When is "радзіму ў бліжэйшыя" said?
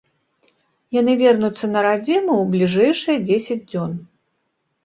1.87-3.17